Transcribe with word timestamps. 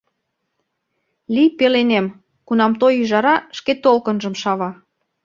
Лий 1.33 1.49
пеленем 1.57 2.05
Кунам 2.47 2.73
той 2.79 2.93
ӱжара 3.01 3.35
шке 3.57 3.73
толкынжым 3.83 4.33
шава. 4.41 4.69